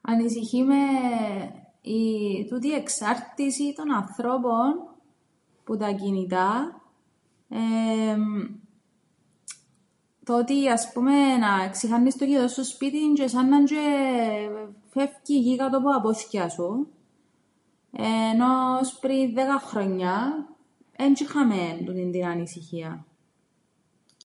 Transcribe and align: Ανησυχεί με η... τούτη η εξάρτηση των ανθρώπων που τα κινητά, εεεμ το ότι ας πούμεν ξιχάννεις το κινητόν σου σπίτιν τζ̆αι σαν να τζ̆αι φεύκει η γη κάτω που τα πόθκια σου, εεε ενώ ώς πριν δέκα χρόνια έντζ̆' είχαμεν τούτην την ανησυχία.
Ανησυχεί 0.00 0.62
με 0.62 0.74
η... 1.80 1.98
τούτη 2.48 2.66
η 2.68 2.72
εξάρτηση 2.74 3.72
των 3.76 3.92
ανθρώπων 3.92 4.94
που 5.64 5.76
τα 5.76 5.92
κινητά, 5.92 6.82
εεεμ 7.48 8.58
το 10.24 10.36
ότι 10.38 10.68
ας 10.68 10.90
πούμεν 10.94 11.40
ξιχάννεις 11.70 12.16
το 12.16 12.24
κινητόν 12.24 12.48
σου 12.48 12.64
σπίτιν 12.64 13.14
τζ̆αι 13.18 13.28
σαν 13.28 13.48
να 13.48 13.58
τζ̆αι 13.64 13.78
φεύκει 14.90 15.32
η 15.34 15.38
γη 15.40 15.56
κάτω 15.56 15.80
που 15.80 15.90
τα 15.90 16.00
πόθκια 16.00 16.48
σου, 16.48 16.88
εεε 17.92 18.30
ενώ 18.32 18.78
ώς 18.80 18.98
πριν 18.98 19.32
δέκα 19.32 19.58
χρόνια 19.58 20.46
έντζ̆' 20.96 21.20
είχαμεν 21.20 21.84
τούτην 21.84 22.10
την 22.10 22.26
ανησυχία. 22.26 23.04